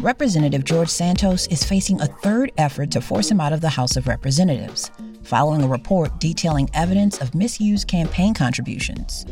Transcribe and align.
Representative 0.00 0.62
George 0.62 0.90
Santos 0.90 1.46
is 1.46 1.64
facing 1.64 2.02
a 2.02 2.06
third 2.06 2.52
effort 2.58 2.90
to 2.90 3.00
force 3.00 3.30
him 3.30 3.40
out 3.40 3.54
of 3.54 3.62
the 3.62 3.68
House 3.70 3.96
of 3.96 4.06
Representatives, 4.06 4.90
following 5.22 5.62
a 5.62 5.68
report 5.68 6.20
detailing 6.20 6.68
evidence 6.74 7.18
of 7.22 7.34
misused 7.34 7.88
campaign 7.88 8.34
contributions. 8.34 9.24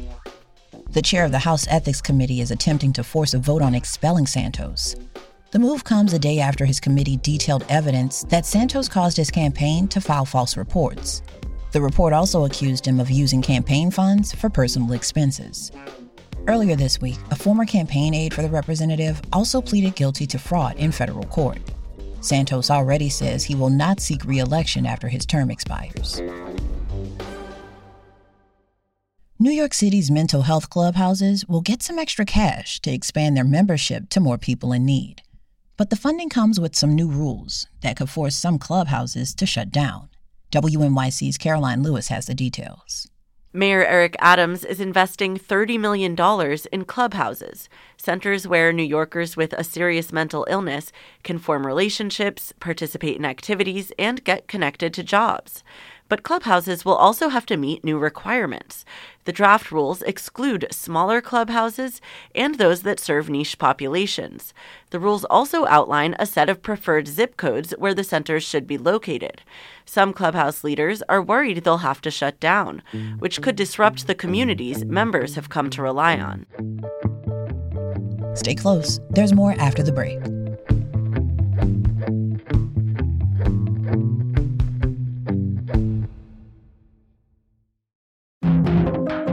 The 0.92 1.02
chair 1.02 1.26
of 1.26 1.32
the 1.32 1.38
House 1.38 1.66
Ethics 1.68 2.00
Committee 2.00 2.40
is 2.40 2.50
attempting 2.50 2.94
to 2.94 3.04
force 3.04 3.34
a 3.34 3.38
vote 3.38 3.60
on 3.60 3.74
expelling 3.74 4.26
Santos. 4.26 4.96
The 5.50 5.58
move 5.58 5.84
comes 5.84 6.14
a 6.14 6.18
day 6.18 6.40
after 6.40 6.64
his 6.64 6.80
committee 6.80 7.18
detailed 7.18 7.66
evidence 7.68 8.22
that 8.30 8.46
Santos 8.46 8.88
caused 8.88 9.18
his 9.18 9.30
campaign 9.30 9.86
to 9.88 10.00
file 10.00 10.24
false 10.24 10.56
reports. 10.56 11.20
The 11.72 11.82
report 11.82 12.14
also 12.14 12.46
accused 12.46 12.86
him 12.86 13.00
of 13.00 13.10
using 13.10 13.42
campaign 13.42 13.90
funds 13.90 14.32
for 14.32 14.48
personal 14.48 14.94
expenses. 14.94 15.70
Earlier 16.46 16.76
this 16.76 17.00
week, 17.00 17.16
a 17.30 17.36
former 17.36 17.64
campaign 17.64 18.12
aide 18.12 18.34
for 18.34 18.42
the 18.42 18.50
representative 18.50 19.22
also 19.32 19.62
pleaded 19.62 19.96
guilty 19.96 20.26
to 20.26 20.38
fraud 20.38 20.76
in 20.76 20.92
federal 20.92 21.24
court. 21.24 21.58
Santos 22.20 22.70
already 22.70 23.08
says 23.08 23.44
he 23.44 23.54
will 23.54 23.70
not 23.70 23.98
seek 23.98 24.24
re 24.26 24.40
election 24.40 24.84
after 24.84 25.08
his 25.08 25.24
term 25.24 25.50
expires. 25.50 26.20
New 29.38 29.50
York 29.50 29.72
City's 29.72 30.10
mental 30.10 30.42
health 30.42 30.68
clubhouses 30.68 31.46
will 31.48 31.62
get 31.62 31.82
some 31.82 31.98
extra 31.98 32.26
cash 32.26 32.78
to 32.80 32.92
expand 32.92 33.36
their 33.36 33.44
membership 33.44 34.10
to 34.10 34.20
more 34.20 34.38
people 34.38 34.72
in 34.72 34.84
need. 34.84 35.22
But 35.78 35.88
the 35.88 35.96
funding 35.96 36.28
comes 36.28 36.60
with 36.60 36.76
some 36.76 36.94
new 36.94 37.08
rules 37.08 37.66
that 37.80 37.96
could 37.96 38.10
force 38.10 38.36
some 38.36 38.58
clubhouses 38.58 39.34
to 39.36 39.46
shut 39.46 39.70
down. 39.70 40.10
WNYC's 40.52 41.38
Caroline 41.38 41.82
Lewis 41.82 42.08
has 42.08 42.26
the 42.26 42.34
details. 42.34 43.08
Mayor 43.56 43.84
Eric 43.84 44.16
Adams 44.18 44.64
is 44.64 44.80
investing 44.80 45.38
$30 45.38 45.78
million 45.78 46.16
in 46.72 46.84
clubhouses, 46.84 47.68
centers 47.96 48.48
where 48.48 48.72
New 48.72 48.82
Yorkers 48.82 49.36
with 49.36 49.52
a 49.52 49.62
serious 49.62 50.12
mental 50.12 50.44
illness 50.50 50.90
can 51.22 51.38
form 51.38 51.64
relationships, 51.64 52.52
participate 52.58 53.16
in 53.16 53.24
activities, 53.24 53.92
and 53.96 54.24
get 54.24 54.48
connected 54.48 54.92
to 54.94 55.04
jobs 55.04 55.62
but 56.08 56.22
clubhouses 56.22 56.84
will 56.84 56.94
also 56.94 57.28
have 57.28 57.46
to 57.46 57.56
meet 57.56 57.84
new 57.84 57.98
requirements. 57.98 58.84
The 59.24 59.32
draft 59.32 59.72
rules 59.72 60.02
exclude 60.02 60.66
smaller 60.70 61.20
clubhouses 61.20 62.00
and 62.34 62.56
those 62.56 62.82
that 62.82 63.00
serve 63.00 63.30
niche 63.30 63.58
populations. 63.58 64.52
The 64.90 65.00
rules 65.00 65.24
also 65.24 65.66
outline 65.66 66.14
a 66.18 66.26
set 66.26 66.48
of 66.48 66.62
preferred 66.62 67.08
zip 67.08 67.36
codes 67.36 67.72
where 67.78 67.94
the 67.94 68.04
centers 68.04 68.42
should 68.42 68.66
be 68.66 68.78
located. 68.78 69.42
Some 69.86 70.12
clubhouse 70.12 70.62
leaders 70.62 71.02
are 71.08 71.22
worried 71.22 71.64
they'll 71.64 71.78
have 71.78 72.00
to 72.02 72.10
shut 72.10 72.38
down, 72.38 72.82
which 73.18 73.40
could 73.40 73.56
disrupt 73.56 74.06
the 74.06 74.14
communities 74.14 74.84
members 74.84 75.34
have 75.34 75.48
come 75.48 75.70
to 75.70 75.82
rely 75.82 76.18
on. 76.18 76.46
Stay 78.34 78.54
close. 78.54 79.00
There's 79.10 79.32
more 79.32 79.54
after 79.58 79.82
the 79.82 79.92
break. 79.92 80.18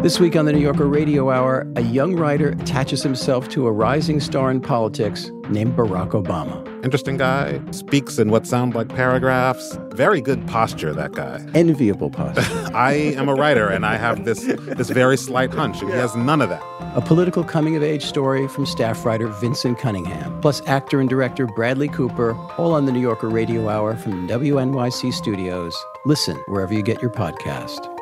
This 0.02 0.19
week 0.19 0.35
on 0.35 0.45
the 0.45 0.52
New 0.52 0.59
Yorker 0.59 0.88
Radio 0.88 1.30
Hour, 1.30 1.71
a 1.76 1.81
young 1.81 2.15
writer 2.15 2.49
attaches 2.49 3.03
himself 3.03 3.49
to 3.49 3.67
a 3.67 3.71
rising 3.71 4.20
star 4.20 4.49
in 4.49 4.59
politics 4.59 5.30
named 5.49 5.77
Barack 5.77 6.09
Obama. 6.14 6.65
Interesting 6.83 7.17
guy, 7.17 7.61
speaks 7.70 8.17
in 8.17 8.31
what 8.31 8.48
sound 8.48 8.73
like 8.73 8.89
paragraphs. 8.89 9.77
Very 9.92 10.20
good 10.20 10.48
posture, 10.48 10.92
that 10.93 11.11
guy. 11.11 11.45
Enviable 11.53 12.09
posture. 12.09 12.71
I 12.73 12.93
am 12.93 13.30
a 13.30 13.36
writer 13.36 13.67
and 13.67 13.86
I 13.86 13.98
have 13.98 14.26
this, 14.26 14.42
this 14.42 14.89
very 14.89 15.17
slight 15.17 15.53
hunch, 15.53 15.80
and 15.83 15.92
he 15.92 15.95
has 15.98 16.15
none 16.15 16.42
of 16.42 16.49
that. 16.49 16.64
A 16.95 17.02
political 17.02 17.43
coming 17.43 17.76
of 17.76 17.83
age 17.83 18.05
story 18.05 18.47
from 18.47 18.65
staff 18.65 19.05
writer 19.05 19.27
Vinson 19.27 19.76
Cunningham, 19.76 20.42
plus 20.42 20.64
actor 20.65 20.99
and 20.99 21.09
director 21.11 21.45
Bradley 21.45 21.89
Cooper, 21.89 22.36
all 22.58 22.73
on 22.73 22.87
the 22.87 22.92
New 22.92 23.02
Yorker 23.02 23.30
Radio 23.30 23.70
Hour 23.70 23.95
from 23.97 24.27
WNYC 24.27 25.14
Studios. 25.14 25.77
Listen 26.08 26.37
wherever 26.47 26.73
you 26.73 26.81
get 26.81 27.03
your 27.03 27.11
podcast. 27.11 28.01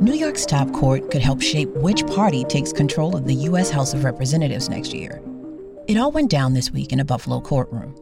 New 0.00 0.14
York's 0.14 0.46
top 0.46 0.72
court 0.72 1.10
could 1.10 1.22
help 1.22 1.40
shape 1.40 1.68
which 1.70 2.06
party 2.06 2.44
takes 2.44 2.72
control 2.72 3.16
of 3.16 3.26
the 3.26 3.34
U.S. 3.34 3.70
House 3.70 3.94
of 3.94 4.04
Representatives 4.04 4.68
next 4.68 4.92
year. 4.92 5.22
It 5.86 5.96
all 5.96 6.10
went 6.12 6.30
down 6.30 6.52
this 6.52 6.70
week 6.70 6.92
in 6.92 7.00
a 7.00 7.04
Buffalo 7.04 7.40
courtroom. 7.40 7.94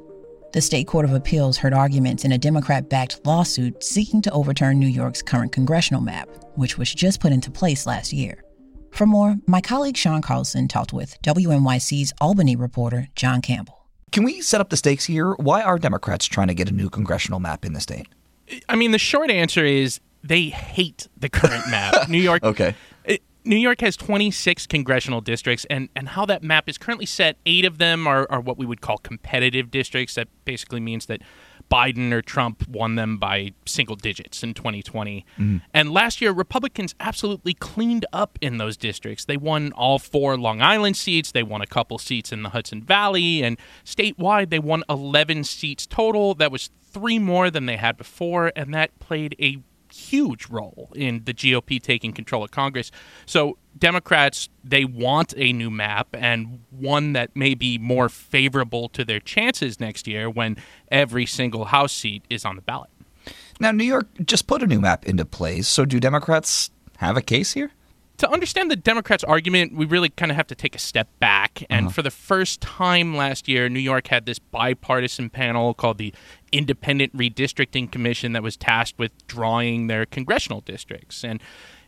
The 0.52 0.60
State 0.60 0.86
Court 0.86 1.04
of 1.04 1.12
Appeals 1.12 1.56
heard 1.56 1.74
arguments 1.74 2.24
in 2.24 2.32
a 2.32 2.38
Democrat 2.38 2.88
backed 2.88 3.26
lawsuit 3.26 3.82
seeking 3.82 4.22
to 4.22 4.30
overturn 4.30 4.78
New 4.78 4.86
York's 4.86 5.22
current 5.22 5.52
congressional 5.52 6.00
map, 6.00 6.28
which 6.54 6.78
was 6.78 6.94
just 6.94 7.20
put 7.20 7.32
into 7.32 7.50
place 7.50 7.86
last 7.86 8.12
year. 8.12 8.44
For 8.92 9.06
more, 9.06 9.36
my 9.46 9.60
colleague 9.60 9.96
Sean 9.96 10.22
Carlson 10.22 10.68
talked 10.68 10.92
with 10.92 11.20
WNYC's 11.22 12.12
Albany 12.20 12.54
reporter 12.54 13.08
Jon 13.16 13.42
Campbell. 13.42 13.86
Can 14.12 14.22
we 14.22 14.40
set 14.40 14.60
up 14.60 14.70
the 14.70 14.76
stakes 14.76 15.06
here? 15.06 15.32
Why 15.32 15.62
are 15.62 15.76
Democrats 15.78 16.26
trying 16.26 16.46
to 16.46 16.54
get 16.54 16.70
a 16.70 16.74
new 16.74 16.88
congressional 16.88 17.40
map 17.40 17.64
in 17.64 17.72
the 17.72 17.80
state? 17.80 18.06
I 18.68 18.76
mean, 18.76 18.90
the 18.90 18.98
short 18.98 19.30
answer 19.30 19.64
is 19.64 20.00
they 20.22 20.44
hate 20.44 21.08
the 21.16 21.28
current 21.28 21.68
map. 21.70 22.08
New 22.08 22.20
York. 22.20 22.42
Okay. 22.42 22.74
New 23.46 23.56
York 23.56 23.82
has 23.82 23.94
26 23.96 24.66
congressional 24.66 25.20
districts, 25.20 25.66
and, 25.68 25.90
and 25.94 26.10
how 26.10 26.24
that 26.24 26.42
map 26.42 26.66
is 26.66 26.78
currently 26.78 27.04
set, 27.04 27.36
eight 27.44 27.66
of 27.66 27.76
them 27.76 28.06
are, 28.06 28.26
are 28.30 28.40
what 28.40 28.56
we 28.56 28.64
would 28.64 28.80
call 28.80 28.96
competitive 28.96 29.70
districts. 29.70 30.14
That 30.14 30.28
basically 30.46 30.80
means 30.80 31.06
that 31.06 31.20
Biden 31.70 32.10
or 32.12 32.22
Trump 32.22 32.66
won 32.66 32.94
them 32.94 33.18
by 33.18 33.52
single 33.66 33.96
digits 33.96 34.42
in 34.42 34.54
2020. 34.54 35.26
Mm. 35.38 35.60
And 35.74 35.90
last 35.90 36.22
year, 36.22 36.32
Republicans 36.32 36.94
absolutely 37.00 37.52
cleaned 37.52 38.06
up 38.14 38.38
in 38.40 38.56
those 38.56 38.78
districts. 38.78 39.26
They 39.26 39.36
won 39.36 39.72
all 39.72 39.98
four 39.98 40.38
Long 40.38 40.62
Island 40.62 40.96
seats, 40.96 41.32
they 41.32 41.42
won 41.42 41.60
a 41.60 41.66
couple 41.66 41.98
seats 41.98 42.32
in 42.32 42.42
the 42.42 42.50
Hudson 42.50 42.82
Valley, 42.82 43.42
and 43.42 43.58
statewide, 43.84 44.48
they 44.48 44.58
won 44.58 44.84
11 44.88 45.44
seats 45.44 45.86
total. 45.86 46.34
That 46.34 46.50
was 46.50 46.70
three 46.82 47.18
more 47.18 47.50
than 47.50 47.66
they 47.66 47.76
had 47.76 47.98
before, 47.98 48.52
and 48.56 48.72
that 48.72 48.98
played 49.00 49.36
a 49.38 49.58
huge 49.94 50.48
role 50.48 50.90
in 50.94 51.22
the 51.24 51.32
GOP 51.32 51.80
taking 51.80 52.12
control 52.12 52.44
of 52.44 52.50
Congress. 52.50 52.90
So 53.26 53.58
Democrats 53.78 54.48
they 54.62 54.84
want 54.84 55.34
a 55.36 55.52
new 55.52 55.70
map 55.70 56.08
and 56.12 56.60
one 56.70 57.12
that 57.12 57.34
may 57.36 57.54
be 57.54 57.78
more 57.78 58.08
favorable 58.08 58.88
to 58.90 59.04
their 59.04 59.20
chances 59.20 59.78
next 59.78 60.06
year 60.06 60.28
when 60.28 60.56
every 60.90 61.26
single 61.26 61.66
House 61.66 61.92
seat 61.92 62.24
is 62.28 62.44
on 62.44 62.56
the 62.56 62.62
ballot. 62.62 62.90
Now, 63.60 63.70
New 63.70 63.84
York 63.84 64.08
just 64.24 64.46
put 64.46 64.62
a 64.62 64.66
new 64.66 64.80
map 64.80 65.06
into 65.06 65.24
place. 65.24 65.68
So 65.68 65.84
do 65.84 66.00
Democrats 66.00 66.70
have 66.98 67.16
a 67.16 67.22
case 67.22 67.52
here? 67.52 67.70
To 68.24 68.32
understand 68.32 68.70
the 68.70 68.76
Democrats' 68.76 69.22
argument, 69.22 69.74
we 69.74 69.84
really 69.84 70.08
kind 70.08 70.30
of 70.30 70.36
have 70.36 70.46
to 70.46 70.54
take 70.54 70.74
a 70.74 70.78
step 70.78 71.08
back. 71.18 71.62
And 71.68 71.86
uh-huh. 71.86 71.92
for 71.92 72.02
the 72.02 72.10
first 72.10 72.62
time 72.62 73.14
last 73.14 73.48
year, 73.48 73.68
New 73.68 73.80
York 73.80 74.08
had 74.08 74.24
this 74.24 74.38
bipartisan 74.38 75.28
panel 75.28 75.74
called 75.74 75.98
the 75.98 76.14
Independent 76.50 77.14
Redistricting 77.14 77.90
Commission 77.90 78.32
that 78.32 78.42
was 78.42 78.56
tasked 78.56 78.98
with 78.98 79.12
drawing 79.26 79.88
their 79.88 80.06
congressional 80.06 80.62
districts. 80.62 81.22
And 81.22 81.40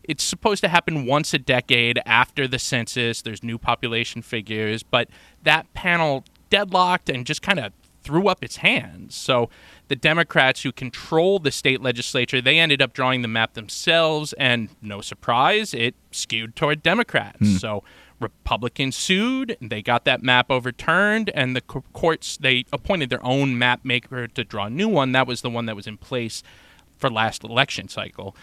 it's 0.03 0.23
supposed 0.23 0.61
to 0.61 0.69
happen 0.69 1.07
once 1.07 1.33
a 1.33 1.39
decade 1.39 2.01
after 2.05 2.47
the 2.47 2.59
census. 2.59 3.23
There's 3.23 3.43
new 3.43 3.57
population 3.57 4.21
figures, 4.21 4.83
but 4.83 5.09
that 5.43 5.73
panel 5.73 6.23
deadlocked 6.51 7.09
and 7.09 7.25
just 7.25 7.41
kind 7.41 7.59
of 7.59 7.73
threw 8.07 8.29
up 8.29 8.45
its 8.45 8.59
hands. 8.59 9.17
So 9.17 9.51
the 9.89 9.97
Democrats 9.97 10.63
who 10.63 10.71
control 10.71 11.41
the 11.41 11.51
state 11.51 11.83
legislature, 11.83 12.41
they 12.41 12.59
ended 12.61 12.81
up 12.81 12.93
drawing 12.93 13.23
the 13.23 13.29
map 13.29 13.55
themselves, 13.55 14.33
and 14.35 14.69
no 14.81 15.01
surprise, 15.01 15.75
it 15.75 15.97
skewed 16.13 16.55
toward 16.55 16.85
Democrats. 16.85 17.41
Mm. 17.41 17.61
So 17.61 17.83
Republicans 18.21 18.95
sued, 18.95 19.57
they 19.61 19.83
got 19.83 20.05
that 20.05 20.23
map 20.23 20.51
overturned, 20.51 21.31
and 21.35 21.57
the 21.57 21.61
courts 21.61 22.37
they 22.37 22.65
appointed 22.73 23.11
their 23.11 23.25
own 23.27 23.59
map 23.59 23.85
maker 23.85 24.29
to 24.29 24.45
draw 24.45 24.67
a 24.67 24.71
new 24.71 24.89
one. 24.89 25.11
That 25.11 25.27
was 25.27 25.43
the 25.43 25.51
one 25.51 25.67
that 25.67 25.75
was 25.75 25.89
in 25.89 25.99
place 25.99 26.45
for 26.97 27.11
last 27.11 27.43
election 27.43 27.89
cycle. 27.89 28.37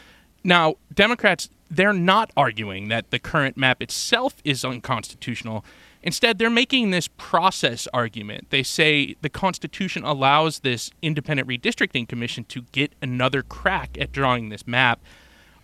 Now, 0.43 0.75
Democrats, 0.93 1.49
they're 1.75 1.93
not 1.93 2.31
arguing 2.37 2.89
that 2.89 3.11
the 3.11 3.19
current 3.19 3.57
map 3.57 3.81
itself 3.81 4.35
is 4.43 4.63
unconstitutional. 4.63 5.65
Instead, 6.01 6.37
they're 6.37 6.49
making 6.49 6.91
this 6.91 7.07
process 7.17 7.87
argument. 7.93 8.49
They 8.49 8.63
say 8.63 9.15
the 9.21 9.29
Constitution 9.29 10.03
allows 10.03 10.59
this 10.59 10.91
independent 11.01 11.47
redistricting 11.47 12.07
commission 12.07 12.43
to 12.45 12.63
get 12.73 12.93
another 13.01 13.41
crack 13.41 13.97
at 13.99 14.11
drawing 14.11 14.49
this 14.49 14.67
map. 14.67 15.01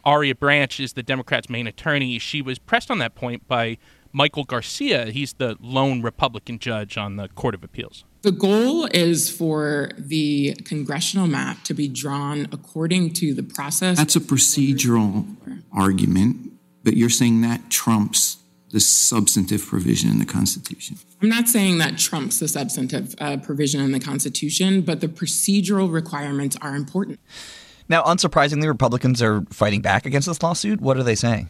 Aria 0.06 0.36
Branch 0.36 0.80
is 0.80 0.94
the 0.94 1.04
Democrats' 1.04 1.50
main 1.50 1.68
attorney. 1.68 2.20
She 2.20 2.42
was 2.42 2.60
pressed 2.60 2.90
on 2.90 3.00
that 3.00 3.16
point 3.16 3.48
by 3.48 3.78
Michael 4.12 4.44
Garcia. 4.44 5.08
He's 5.08 5.34
the 5.34 5.58
lone 5.60 6.02
Republican 6.02 6.60
judge 6.60 6.98
on 6.98 7.18
the 7.18 7.28
Court 7.30 7.56
of 7.56 7.64
Appeals. 7.64 8.04
The 8.22 8.32
goal 8.32 8.86
is 8.88 9.30
for 9.30 9.92
the 9.98 10.56
congressional 10.66 11.28
map 11.28 11.64
to 11.64 11.74
be 11.74 11.88
drawn 11.88 12.48
according 12.52 13.14
to 13.14 13.34
the 13.34 13.44
process. 13.44 13.98
That's 13.98 14.16
a 14.16 14.20
procedural 14.20 15.26
argument, 15.72 16.52
but 16.84 16.98
you're 16.98 17.10
saying 17.10 17.42
that 17.42 17.70
trumps 17.70 18.38
the 18.72 18.80
substantive 18.80 19.66
provision 19.66 20.10
in 20.12 20.20
the 20.20 20.26
Constitution. 20.26 20.98
I'm 21.22 21.30
not 21.30 21.48
saying 21.48 21.80
that 21.80 21.98
trumps 21.98 22.40
the 22.40 22.48
substantive 22.48 23.16
uh, 23.20 23.38
provision 23.38 23.82
in 23.82 23.94
the 23.94 24.00
Constitution, 24.00 24.82
but 24.82 25.02
the 25.02 25.08
procedural 25.08 25.92
requirements 25.92 26.58
are 26.62 26.76
important. 26.76 27.20
Now, 27.90 28.04
unsurprisingly, 28.04 28.68
Republicans 28.68 29.22
are 29.22 29.42
fighting 29.50 29.82
back 29.82 30.06
against 30.06 30.28
this 30.28 30.42
lawsuit. 30.44 30.80
What 30.80 30.96
are 30.98 31.04
they 31.04 31.16
saying? 31.16 31.50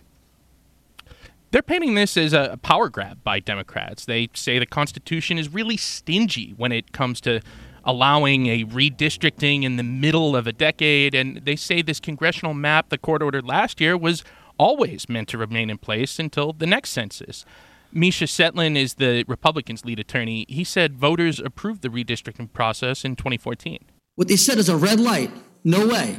They're 1.52 1.62
painting 1.62 1.96
this 1.96 2.16
as 2.16 2.32
a 2.32 2.58
power 2.62 2.90
grab 2.90 3.24
by 3.24 3.40
Democrats. 3.40 4.06
They 4.06 4.30
say 4.34 4.58
the 4.58 4.66
Constitution 4.66 5.38
is 5.38 5.50
really 5.50 5.78
stingy 5.78 6.54
when 6.58 6.72
it 6.72 6.94
comes 6.94 7.20
to 7.22 7.42
allowing 7.84 8.48
a 8.48 8.66
redistricting 8.66 9.64
in 9.64 9.76
the 9.76 9.84
middle 9.84 10.36
of 10.36 10.48
a 10.48 10.54
decade. 10.54 11.14
And 11.14 11.38
they 11.38 11.56
say 11.56 11.82
this 11.82 12.00
congressional 12.00 12.54
map 12.54 12.90
the 12.90 12.98
court 12.98 13.22
ordered 13.22 13.46
last 13.46 13.82
year 13.82 13.98
was 13.98 14.24
always 14.58 15.10
meant 15.10 15.28
to 15.30 15.38
remain 15.38 15.70
in 15.70 15.78
place 15.78 16.20
until 16.20 16.54
the 16.54 16.68
next 16.68 16.92
census. 16.92 17.46
Misha 17.92 18.26
Tseytlin 18.26 18.78
is 18.78 18.96
the 18.96 19.26
Republicans' 19.28 19.84
lead 19.84 20.00
attorney. 20.00 20.46
He 20.48 20.64
said 20.64 20.96
voters 20.96 21.40
approved 21.40 21.82
the 21.82 21.90
redistricting 21.90 22.54
process 22.54 23.04
in 23.04 23.16
2014. 23.16 23.80
What 24.16 24.28
they 24.28 24.36
said 24.36 24.60
is 24.60 24.70
a 24.70 24.78
red 24.78 25.00
light. 25.00 25.32
No 25.64 25.88
way 25.88 26.18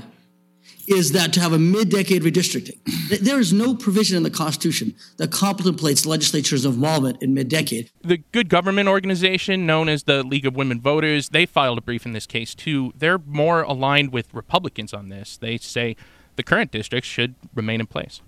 is 0.90 1.12
that 1.12 1.32
to 1.34 1.40
have 1.40 1.52
a 1.52 1.58
mid-decade 1.58 2.22
redistricting. 2.22 2.78
There 3.20 3.38
is 3.38 3.52
no 3.52 3.74
provision 3.74 4.16
in 4.16 4.22
the 4.22 4.30
Constitution 4.30 4.94
that 5.18 5.30
contemplates 5.30 6.04
legislature's 6.04 6.64
involvement 6.64 7.22
in 7.22 7.32
mid-decade. 7.32 7.90
The 8.02 8.18
Good 8.32 8.48
Government 8.48 8.88
organization, 8.88 9.66
known 9.66 9.88
as 9.88 10.04
the 10.04 10.22
League 10.22 10.46
of 10.46 10.56
Women 10.56 10.80
Voters, 10.80 11.28
they 11.28 11.46
filed 11.46 11.78
a 11.78 11.80
brief 11.80 12.04
in 12.04 12.12
this 12.12 12.26
case 12.26 12.54
too. 12.54 12.92
They're 12.96 13.18
more 13.18 13.62
aligned 13.62 14.12
with 14.12 14.32
Republicans 14.34 14.92
on 14.92 15.08
this. 15.08 15.36
They 15.36 15.58
say 15.58 15.96
the 16.36 16.42
current 16.42 16.72
districts 16.72 17.08
should 17.08 17.34
remain 17.54 17.80
in 17.80 17.86
place. 17.86 18.20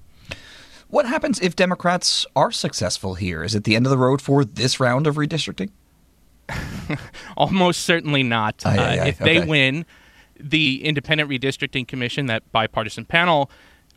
What 0.89 1.07
happens 1.07 1.41
if 1.41 1.57
Democrats 1.57 2.27
are 2.37 2.53
successful 2.53 3.15
here? 3.15 3.43
Is 3.43 3.55
it 3.55 3.65
the 3.65 3.75
end 3.75 3.87
of 3.87 3.91
the 3.91 3.99
road 3.99 4.21
for 4.21 4.45
this 4.45 4.79
round 4.79 5.07
of 5.07 5.17
redistricting? 5.17 5.71
Almost 7.37 7.81
certainly 7.81 8.23
not. 8.23 8.65
Aye, 8.67 8.77
aye, 8.77 8.77
aye. 8.77 8.99
Uh, 8.99 9.07
if 9.07 9.19
they 9.19 9.41
win, 9.41 9.87
the 10.39 10.85
Independent 10.85 11.31
Redistricting 11.31 11.87
Commission, 11.87 12.27
that 12.27 12.51
bipartisan 12.53 13.05
panel, 13.05 13.51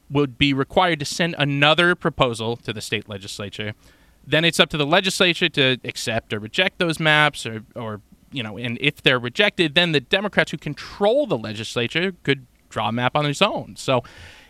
would 0.09 0.37
be 0.37 0.53
required 0.53 0.99
to 0.99 1.05
send 1.05 1.35
another 1.37 1.95
proposal 1.95 2.55
to 2.57 2.71
the 2.71 2.81
state 2.81 3.09
legislature. 3.09 3.73
Then 4.25 4.45
it's 4.45 4.59
up 4.59 4.69
to 4.69 4.77
the 4.77 4.85
legislature 4.85 5.49
to 5.49 5.77
accept 5.83 6.33
or 6.33 6.39
reject 6.39 6.79
those 6.79 6.99
maps, 6.99 7.45
or, 7.45 7.63
or 7.75 8.01
you 8.31 8.43
know, 8.43 8.57
and 8.57 8.77
if 8.81 9.01
they're 9.01 9.19
rejected, 9.19 9.75
then 9.75 9.91
the 9.91 9.99
Democrats 9.99 10.51
who 10.51 10.57
control 10.57 11.27
the 11.27 11.37
legislature 11.37 12.13
could 12.23 12.45
draw 12.69 12.89
a 12.89 12.91
map 12.91 13.15
on 13.15 13.23
their 13.23 13.47
own. 13.47 13.75
So. 13.77 14.03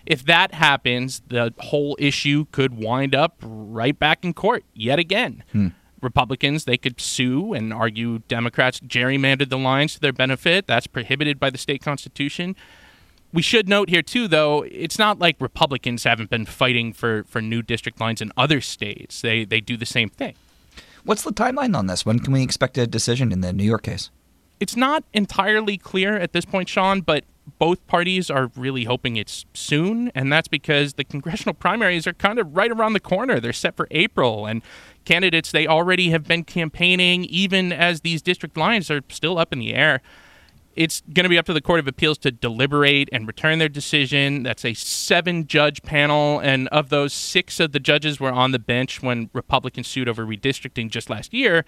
If 0.06 0.24
that 0.26 0.54
happens, 0.54 1.24
the 1.30 1.52
whole 1.58 1.98
issue 2.00 2.46
could 2.52 2.78
wind 2.78 3.16
up 3.16 3.38
right 3.42 3.98
back 3.98 4.24
in 4.24 4.36
court 4.36 4.64
yet 4.76 5.00
again. 5.00 5.44
Hmm. 5.52 5.70
Republicans, 6.02 6.66
they 6.66 6.78
could 6.78 7.00
sue 7.00 7.54
and 7.54 7.74
argue 7.74 8.20
Democrats 8.28 8.80
gerrymandered 8.80 9.50
the 9.50 9.58
lines 9.58 9.96
to 9.96 10.00
their 10.00 10.14
benefit. 10.14 10.68
That's 10.68 10.88
prohibited 10.88 11.40
by 11.40 11.50
the 11.50 11.58
state 11.58 11.82
constitution. 11.82 12.56
We 13.34 13.42
should 13.42 13.68
note 13.68 13.90
here 13.90 14.02
too, 14.02 14.28
though, 14.28 14.64
it's 14.64 14.98
not 14.98 15.20
like 15.20 15.36
Republicans 15.40 16.04
haven't 16.06 16.30
been 16.30 16.46
fighting 16.46 16.94
for, 16.94 17.24
for 17.26 17.42
new 17.42 17.62
district 17.62 18.00
lines 18.00 18.22
in 18.22 18.32
other 18.38 18.62
states. 18.62 19.22
They 19.22 19.44
they 19.44 19.60
do 19.60 19.76
the 19.76 19.86
same 19.86 20.10
thing. 20.10 20.36
What's 21.04 21.24
the 21.24 21.32
timeline 21.32 21.76
on 21.76 21.88
this? 21.88 22.06
When 22.06 22.20
can 22.20 22.34
we 22.34 22.42
expect 22.42 22.78
a 22.78 22.88
decision 22.88 23.32
in 23.32 23.42
the 23.42 23.54
New 23.54 23.64
York 23.64 23.84
case? 23.84 24.10
It's 24.60 24.76
not 24.76 25.04
entirely 25.14 25.78
clear 25.78 26.16
at 26.18 26.32
this 26.32 26.46
point, 26.46 26.70
Sean, 26.70 27.02
but 27.02 27.26
both 27.60 27.86
parties 27.88 28.30
are 28.30 28.52
really 28.56 28.86
hoping 28.86 29.18
it's 29.18 29.46
soon, 29.54 30.12
and 30.16 30.32
that's 30.32 30.48
because 30.48 30.94
the 30.94 31.04
congressional 31.04 31.54
primaries 31.54 32.08
are 32.08 32.14
kind 32.14 32.40
of 32.40 32.56
right 32.56 32.72
around 32.72 32.94
the 32.94 33.00
corner. 33.00 33.40
They're 33.40 33.54
set 33.54 33.76
for 33.76 33.88
April, 33.92 34.46
and 34.46 34.62
candidates 35.06 35.52
they 35.52 35.68
already 35.68 36.10
have 36.10 36.24
been 36.24 36.44
campaigning, 36.44 37.26
even 37.26 37.72
as 37.72 38.02
these 38.02 38.22
district 38.22 38.58
lines 38.58 38.90
are 38.90 39.02
still 39.10 39.38
up 39.38 39.54
in 39.54 39.60
the 39.60 39.74
air. 39.74 40.02
It's 40.76 41.02
going 41.14 41.24
to 41.24 41.30
be 41.30 41.38
up 41.38 41.46
to 41.46 41.54
the 41.54 41.62
Court 41.62 41.80
of 41.80 41.88
Appeals 41.88 42.18
to 42.20 42.32
deliberate 42.32 43.08
and 43.14 43.26
return 43.28 43.60
their 43.60 43.70
decision. 43.70 44.44
That's 44.44 44.66
a 44.66 44.74
seven 44.74 45.48
judge 45.48 45.82
panel, 45.84 46.40
and 46.40 46.68
of 46.70 46.90
those, 46.90 47.14
six 47.14 47.60
of 47.60 47.72
the 47.72 47.80
judges 47.80 48.20
were 48.20 48.32
on 48.32 48.52
the 48.52 48.60
bench 48.60 49.02
when 49.02 49.30
Republicans 49.32 49.88
sued 49.88 50.10
over 50.10 50.26
redistricting 50.26 50.90
just 50.90 51.10
last 51.10 51.34
year 51.34 51.64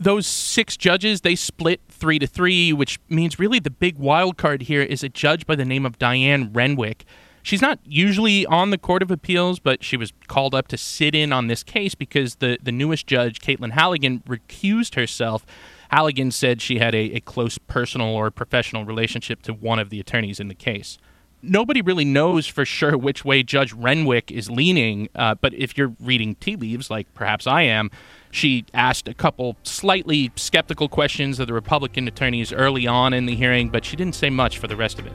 those 0.00 0.26
six 0.26 0.76
judges 0.78 1.20
they 1.20 1.36
split 1.36 1.80
three 1.88 2.18
to 2.18 2.26
three, 2.26 2.72
which 2.72 2.98
means 3.08 3.38
really 3.38 3.58
the 3.58 3.70
big 3.70 3.98
wild 3.98 4.38
card 4.38 4.62
here 4.62 4.82
is 4.82 5.04
a 5.04 5.08
judge 5.10 5.46
by 5.46 5.54
the 5.54 5.64
name 5.64 5.84
of 5.84 5.98
Dianne 5.98 6.50
Renwick. 6.52 7.04
She's 7.42 7.62
not 7.62 7.78
usually 7.84 8.44
on 8.46 8.70
the 8.70 8.78
Court 8.78 9.02
of 9.02 9.10
Appeals, 9.10 9.60
but 9.60 9.84
she 9.84 9.96
was 9.96 10.12
called 10.26 10.54
up 10.54 10.68
to 10.68 10.76
sit 10.76 11.14
in 11.14 11.32
on 11.32 11.46
this 11.46 11.62
case 11.62 11.94
because 11.94 12.36
the, 12.36 12.58
the 12.62 12.72
newest 12.72 13.06
judge, 13.06 13.40
Caitlin 13.40 13.72
Halligan, 13.72 14.20
recused 14.26 14.94
herself. 14.94 15.46
Halligan 15.90 16.30
said 16.30 16.60
she 16.60 16.78
had 16.78 16.94
a, 16.94 17.16
a 17.16 17.20
close 17.20 17.58
personal 17.58 18.08
or 18.08 18.30
professional 18.30 18.84
relationship 18.84 19.42
to 19.42 19.52
one 19.52 19.78
of 19.78 19.90
the 19.90 20.00
attorneys 20.00 20.40
in 20.40 20.48
the 20.48 20.54
case 20.54 20.98
nobody 21.42 21.82
really 21.82 22.04
knows 22.04 22.46
for 22.46 22.64
sure 22.64 22.96
which 22.96 23.24
way 23.24 23.42
Judge 23.42 23.72
Renwick 23.72 24.30
is 24.30 24.50
leaning. 24.50 25.08
Uh, 25.14 25.34
but 25.34 25.54
if 25.54 25.76
you're 25.76 25.94
reading 26.00 26.34
tea 26.36 26.56
leaves, 26.56 26.90
like 26.90 27.12
perhaps 27.14 27.46
I 27.46 27.62
am, 27.62 27.90
she 28.30 28.64
asked 28.74 29.08
a 29.08 29.14
couple 29.14 29.56
slightly 29.62 30.30
skeptical 30.36 30.88
questions 30.88 31.40
of 31.40 31.46
the 31.46 31.54
Republican 31.54 32.06
attorneys 32.06 32.52
early 32.52 32.86
on 32.86 33.12
in 33.12 33.26
the 33.26 33.34
hearing, 33.34 33.68
but 33.68 33.84
she 33.84 33.96
didn't 33.96 34.14
say 34.14 34.30
much 34.30 34.58
for 34.58 34.66
the 34.66 34.76
rest 34.76 34.98
of 34.98 35.06
it. 35.06 35.12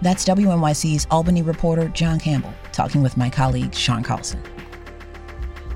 That's 0.00 0.24
WNYC's 0.24 1.06
Albany 1.10 1.42
reporter 1.42 1.88
Jon 1.88 2.18
Campbell 2.18 2.52
talking 2.72 3.02
with 3.02 3.16
my 3.16 3.30
colleague 3.30 3.74
Sean 3.74 4.02
Carlson. 4.02 4.42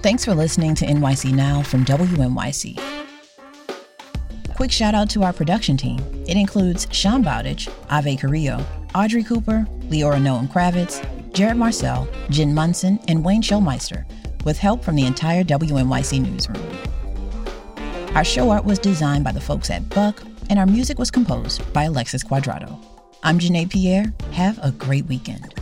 Thanks 0.02 0.24
for 0.24 0.34
listening 0.34 0.74
to 0.76 0.86
NYC 0.86 1.32
Now 1.32 1.62
from 1.62 1.84
WNYC. 1.84 2.95
Quick 4.56 4.72
shout 4.72 4.94
out 4.94 5.10
to 5.10 5.22
our 5.22 5.34
production 5.34 5.76
team. 5.76 5.98
It 6.26 6.38
includes 6.38 6.86
Sean 6.90 7.22
Bowditch, 7.22 7.68
Ave 7.90 8.16
Carrillo, 8.16 8.64
Audrey 8.94 9.22
Cooper, 9.22 9.66
Leora 9.90 10.16
Noam 10.16 10.48
Kravitz, 10.50 11.04
Jared 11.34 11.58
Marcel, 11.58 12.08
Jen 12.30 12.54
Munson, 12.54 12.98
and 13.06 13.22
Wayne 13.22 13.42
Showmeister, 13.42 14.06
with 14.46 14.56
help 14.56 14.82
from 14.82 14.96
the 14.96 15.04
entire 15.04 15.44
WNYC 15.44 16.22
newsroom. 16.22 16.64
Our 18.16 18.24
show 18.24 18.48
art 18.48 18.64
was 18.64 18.78
designed 18.78 19.24
by 19.24 19.32
the 19.32 19.42
folks 19.42 19.68
at 19.68 19.86
Buck, 19.90 20.22
and 20.48 20.58
our 20.58 20.64
music 20.64 20.98
was 20.98 21.10
composed 21.10 21.70
by 21.74 21.84
Alexis 21.84 22.24
Quadrado. 22.24 22.82
I'm 23.22 23.38
Janae 23.38 23.70
Pierre. 23.70 24.10
Have 24.32 24.58
a 24.62 24.70
great 24.70 25.04
weekend. 25.04 25.55